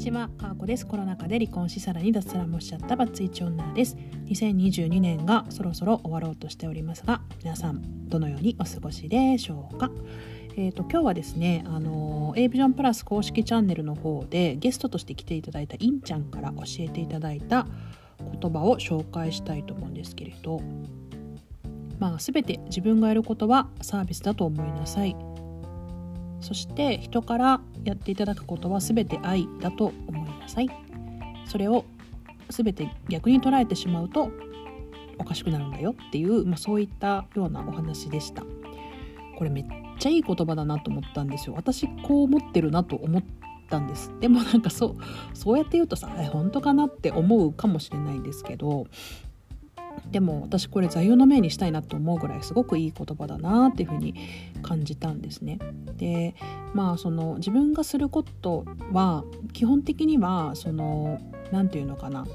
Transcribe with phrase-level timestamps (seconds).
[0.00, 0.86] ちは、かーこです。
[0.86, 3.98] コロナ禍で離婚しさらに脱サラもしちゃったバツイチ女です。
[4.28, 9.90] 2022年がそろそろ終わろうとしておりますが、皆さんどのようにお過ごしでしょうか？
[10.56, 17.66] えーと、今日はですね、あの A ビジョンプラス公式チャンネルの方でゲストとして来ていただいたインちゃんから教えていただいた
[18.40, 20.62] 言葉を紹介したいと思うんですけれど、
[21.98, 25.14] まあ、全て自分がやることはサービスだと思いなさい
[26.40, 30.70] そして人からやっていただくことは全て愛だと思いなさい。
[31.46, 31.84] それを
[32.48, 34.30] 全て逆に捉えてしまうと
[35.18, 38.44] おかしくなるんだよっていう、まあ、そういったようなお話でした。
[39.36, 39.64] これめっ
[39.98, 41.54] ちゃいい言葉だなと思ったんですよ。
[41.56, 43.22] 私こう思ってるなと思っ
[43.68, 44.12] たんです。
[44.20, 44.96] でもなんかそう
[45.34, 48.86] そうやって言うとさえ本当かなって思うかもしれないんですけど
[50.10, 54.14] でも私これ座右の銘にしたいなと思うぐらいすごくいい言葉だなっていうふうに
[54.62, 55.58] 感じたんですね。
[55.96, 56.34] で
[56.74, 61.20] まあその自分がすることは基本的にはその
[61.52, 62.26] 何て言うのかな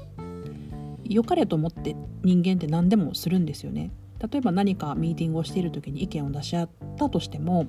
[1.04, 3.90] 良かれと思って人間って何でもするんですよね。
[4.18, 7.66] 例えば何かミーティングをしている時に意見を出し合ったとしても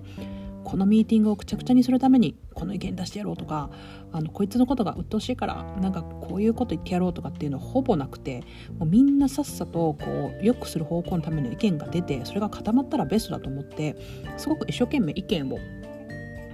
[0.67, 3.69] このミーティングをくちゃくちゃにするためにこの意見出してやろうとか
[4.11, 8.43] あのこいつのことが鬱陶しいからなんかこういうこと言ってやろうとかっていうのはほぼなくて
[8.77, 13.95] もうみんなさっさとこう良くする方向のための意見が出てそれが固まったらベストだと思って
[14.35, 15.57] すごく一生懸命意見を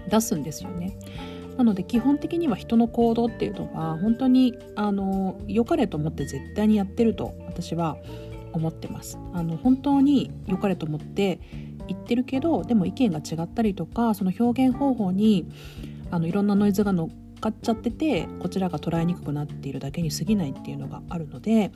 [0.08, 0.96] 出すんですよね。
[1.58, 7.98] なので基本的には人の行動っていうのは本当にあの良かれと思って絶対にやってると私は
[8.52, 9.18] 思ってます。
[9.34, 11.40] あの本当に良かれと思って
[11.88, 15.48] 言ってるけどでも意見が違ったりとかその表現方法に
[16.12, 21.72] あのいろんなノイズが乗っかっちゃっててこちらが捉えにくくなっているだけに過ぎないっていうのがあるので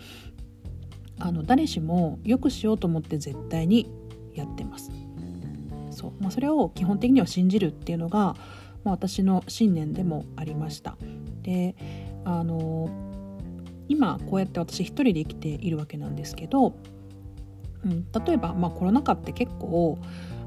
[1.20, 3.92] あの誰しも良くしようと思って絶対に
[4.34, 4.92] やってます。
[5.92, 8.36] そうまあ、それを基本的には信じるっていうのが、
[8.84, 10.96] まあ、私の信念でもありました。
[11.42, 11.76] で
[12.24, 12.90] あの
[13.90, 16.76] 今こうやって私一人で生きているわけなんですけど
[17.86, 19.98] うん、例えば、まあ、コロナ禍って結構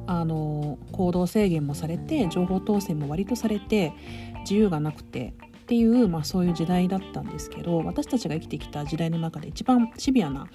[0.06, 3.92] あの行動制限もされて情報統制も割とされて
[4.41, 10.48] 自由がなくてっていう、まあ、そういう時代だったんですけど私たちが生きてきた時代の中で一番シビアな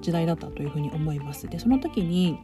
[0.00, 1.46] 時代だったというふうに思います。
[1.46, 2.38] でその時に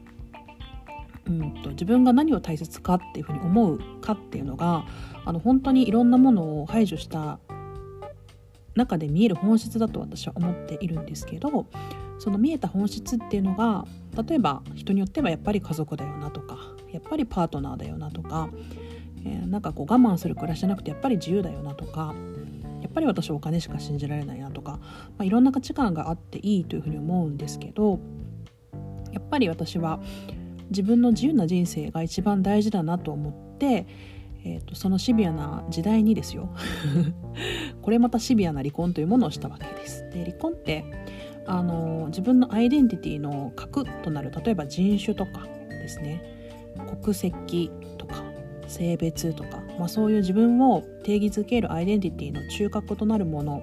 [1.26, 4.84] うんと自分が何を大切かっていうふうに思うかっていうのが
[5.24, 7.40] あの本当にいろんなものを排除した
[8.74, 11.66] 中で見える本質だと私は思っているんですけど
[12.18, 13.84] その見えた本質っていうのが
[14.26, 16.58] 例えば人によってはやっぱり家族だよなとか
[16.92, 18.48] やっぱりパートナーだよなとか、
[19.24, 22.14] えー、なんかこう我慢する暮らしじゃなくてやっぱり自由だよなとか
[22.82, 24.80] やっぱり私お金しか信じられないなとか、ま
[25.20, 27.98] あ、いろんな価値観があっていいというふうに思うんですけど
[29.12, 30.00] やっぱり私は
[30.70, 33.86] 自分の自由な人生が一番大事だなと思って、
[34.44, 36.50] えーと、そのシビアな時代にですよ。
[37.80, 40.08] これまたシビアな離婚というものをしたわけです。
[40.12, 40.84] で離婚って
[41.46, 46.22] あの自分のアイデンティティの核となる例えば人種とかですね。
[47.02, 48.22] 国籍とか
[48.66, 53.62] 性別とか、まあ、そういう自分を定義づけるアイデンティティの中核となるもの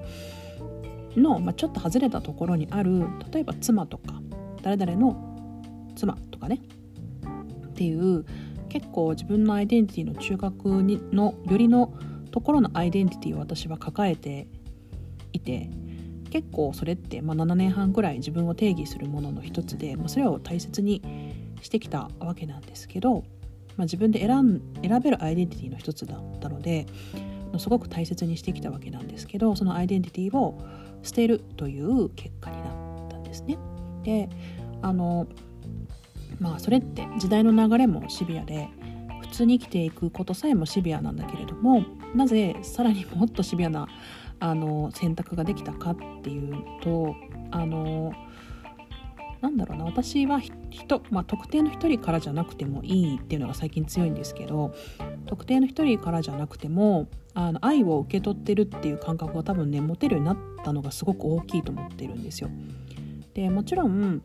[1.16, 4.22] の、まあ、ちょっと外れたところにある例えば妻とか
[4.62, 6.60] 誰々の妻とかね。
[7.68, 8.26] っていう
[8.72, 11.94] 結構自分のアイデンティティの中核にのよりの
[12.32, 14.48] ところのアイデンティティを私は抱えて
[15.34, 15.70] いて
[16.30, 21.02] 結構それって、まあ、7年半ぐらい自分を定義するものの一つで、まあ、それを大切に
[21.62, 23.26] してきたわけなんですけど、
[23.76, 26.86] まあ、自分で選選べるアイデンティティの一つだったので
[27.58, 30.58] すごく大切にしてきたわけなんですけどそのアイデンティティを
[31.04, 33.58] 捨てるという結果になったんですね。
[34.04, 34.30] で
[34.82, 35.28] あの
[36.42, 38.68] まあそれって時代の流れもシビアで
[39.22, 41.86] 普通に生きていくことさえもシビアなんだけれども
[42.16, 43.88] なぜさらにもっとシビアな
[44.40, 47.16] あの選択ができたかっていうと
[47.52, 48.12] あの
[49.40, 54.74] なんだろうな私は人、まあ、特定の一人からじゃなくてもいいっていうのが最近強いんですけど
[55.28, 62.50] 特定の一人からじゃなくてもあの愛を受け取ってるっていう感覚が多分ね持てるようになったのがすごく大きいと思ってるんですよ。
[63.34, 64.22] でもちろん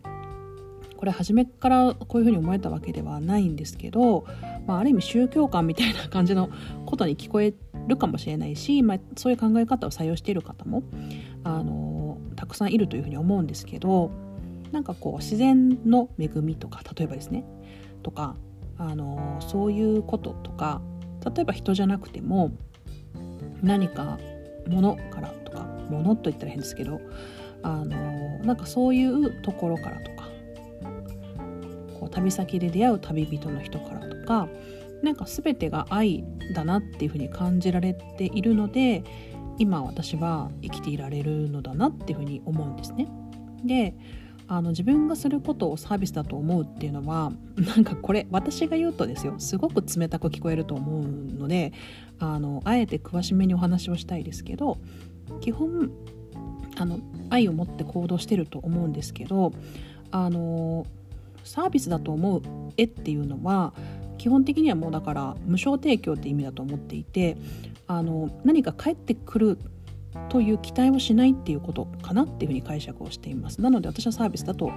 [0.97, 4.27] これ初めからこういうふうに思えたわけではないんですけど、
[4.67, 6.51] まあ、ある意味宗教観みたいな感じの
[6.87, 7.55] ことに聞こえ
[7.87, 10.83] るかもしれないし、まあ、そういう考え方を採用している方も
[11.45, 14.11] あのたくさんいるというふうに思うんですけど
[14.73, 17.45] なんかこう自然の恵みとか例えばですね
[18.03, 18.37] とか
[18.79, 20.81] あのそういうこととか
[21.35, 22.53] 例えば人じゃなくても
[23.63, 24.19] 何か
[24.69, 27.01] 物からとか物と言ったら変ですけど
[27.63, 30.16] あのなんかそういうところからとか
[32.07, 34.49] こう旅先で出会う旅人の人からとか
[35.03, 36.25] なんか全てが愛
[36.55, 39.05] だなっていうふうに感じられているので
[39.59, 43.09] 今私は生きていられるのだなっていうふうに思うんですね。
[43.65, 43.95] で
[44.49, 51.73] あの自分がすることをサービスだと思うっていうのはなんかこれ私が言うとですよすごく冷たく聞こえると思うので
[52.21, 54.79] あのあえて詳しめにお話をしたいですけど
[55.41, 55.91] 基本
[56.77, 59.53] あの愛を持って行動してると思うんですけど
[60.13, 60.87] あの
[61.47, 62.43] サービスだと思う
[62.77, 63.73] 絵っていうのは
[64.19, 67.37] 基本的にはもうだから無償提供って意味だと思っていて
[67.87, 69.59] あの何か返ってくる
[70.29, 73.61] という期待をしないっていうことかなっていうふうに解釈をしています。
[73.61, 74.73] なので私はサービスだと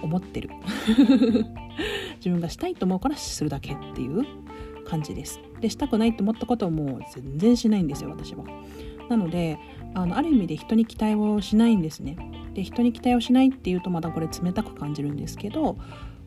[0.00, 0.50] 思ってる。
[2.16, 4.24] 自分がしたいと思うからするだけっていう
[4.86, 5.40] 感じです。
[5.60, 8.44] でしたくないと思ったことはもう全然しないんですよ私は。
[9.08, 9.58] なので
[9.92, 12.16] あのある意味で人に期待をしないんですね。
[12.54, 15.76] で人に期待をしないっていうとまたこれ冷たく感じるんですけど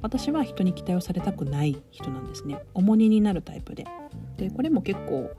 [0.01, 2.59] 私は人に期待をされたくない人なんですね。
[2.73, 3.85] 重荷になるタイプで。
[4.37, 5.31] でこれも結構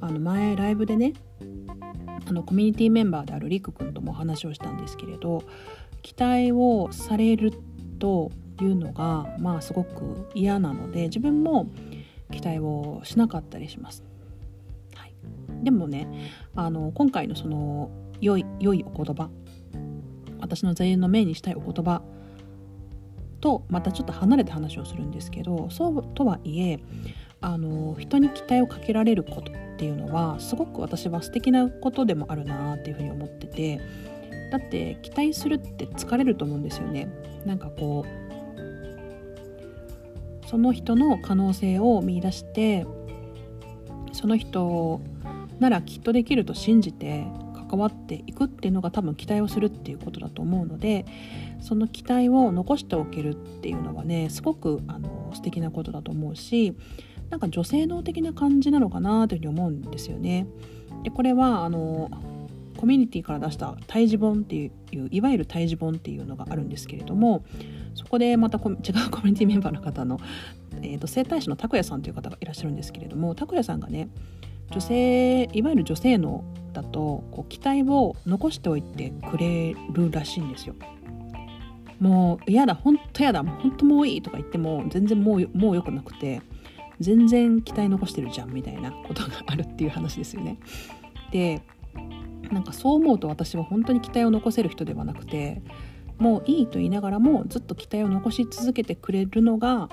[0.00, 1.12] あの前ライブでね
[2.26, 5.42] あのコミュニティメンバーであるりくくんとも話をしたんですけれど
[6.02, 7.52] 期待をされる
[7.98, 11.70] というのがまあすごく嫌なので自分も
[12.30, 14.02] 期待をしなかったりします。
[14.94, 15.14] はい、
[15.62, 17.90] でもねあの今回のその
[18.20, 19.30] 良い良いお言葉
[20.40, 22.02] 私の座右の銘にしたいお言葉
[23.40, 26.80] とまたちょっと離れて話をするんですけどそうとはいえ
[27.40, 33.80] あの人に期待をかけられることっていうのはすごく私は素敵なことでもあるなっていうふうに思ってて
[34.50, 37.08] だって期待するって疲れると思うんですよね。
[37.44, 42.86] なんかこうその人の可能性を見いだして
[44.12, 45.00] その人
[45.60, 47.26] ならきっとできると信じて
[47.68, 51.04] 関わっていくっていうのが多分期待をするっていうことだと思うので
[51.60, 56.74] その期待を残しておけるっていうのはねすごくあの素敵なことだと思うし
[57.30, 60.46] なんか女性能的な感じなのかなというふうに思うんですよね。
[61.02, 62.10] でこれはあの
[62.78, 67.44] コミュニティから出した胎児本っていういわゆる胎児本っていうのがあるんですけれども
[67.94, 70.20] そこでまた 違うコミュニティメンバーの方の、
[70.80, 74.08] えーと、整体師の拓也さんという方がいらっしゃるんですけれども拓也さんがね
[74.70, 76.44] 女性いわゆる女性の
[76.82, 80.74] だとこう期待を残しておいてくれるらしいんですよ。
[82.00, 86.40] もう嫌だ本当嫌だ本当もういいとか言っても全然もうもう良くなくて
[87.00, 90.58] 全然期待残してるじゃんみたいな ことがあるっていう話ですよね。
[91.32, 91.62] で
[92.52, 95.60] なんかそう思うと私は本当に期待を残せる人ではなくて
[96.18, 99.88] もういいと言いながらもずっと期待を残し続けてくれるのが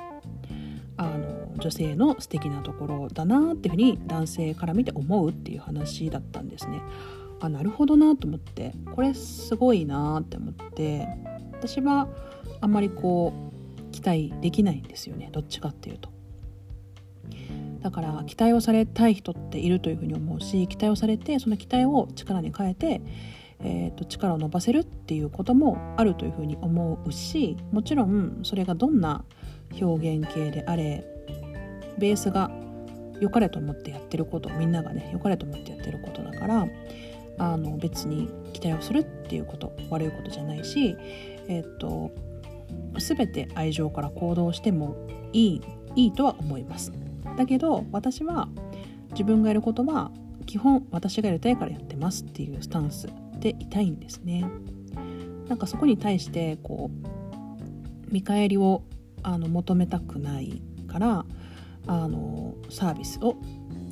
[1.66, 6.80] 女性の素敵なところだなっていうふうに男性から見て思うっていう話だったんですね。
[7.40, 11.08] あなるほどなと思ってこれすごいなって思って
[11.54, 12.08] 私は
[12.62, 13.34] あんまりこ
[13.90, 16.10] う期待できないんですよねどっちかっていうと。
[17.82, 23.02] だから期待をされたい人っているというふうに思うし期待をされてその期待を力に変えて、
[23.60, 29.24] えーと、力を伸ばせるっていうこともあるというふうに思うしもちろんそれがどんな
[29.80, 31.15] 表現形であれ
[31.98, 32.52] ベースが
[33.20, 36.68] 良かれと思ってやってることみんながね良かれと思ってやってることだから
[37.38, 40.96] あの別に期待をするっていうこと悪いことじゃないし
[41.48, 42.12] えっ、ー、と
[42.98, 44.96] 全て愛情から行動しても
[45.34, 45.62] いい
[45.96, 46.92] いいとは思います。
[47.38, 48.48] だけど私は
[49.12, 50.12] 自分がやることは
[50.46, 53.08] 基本私がやりたいからやってますっていうスタンス
[53.40, 54.46] でいたいんですね。
[55.48, 56.90] なんかそこに対してこ
[58.10, 58.84] う見返りを
[59.24, 61.26] あの求めたくないから
[61.88, 63.38] あのサービスを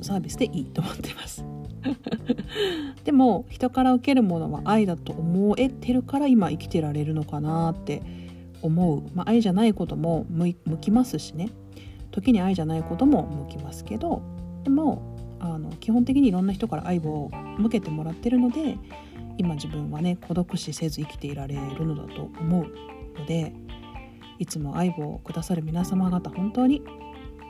[0.02, 1.44] サービスでいいと思ってます。
[3.04, 8.02] でも人から受けるものは愛だと思えてるから今生きてられるのかなって
[8.62, 11.50] 思う、まあ、愛じゃないことも向きますしね。
[12.14, 14.22] 時に愛じゃないことも向きますけど
[14.62, 18.78] でもあの基本的にいろんな人から愛を向けてもらってるので
[19.36, 23.52] 今自分はね孤独死せず生きていられるのだと思うので
[24.38, 26.82] いつも愛をくださる皆様方本当に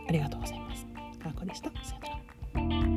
[0.09, 0.87] ありがとうございます。
[1.25, 1.71] あこでした。
[1.83, 2.94] さよなら。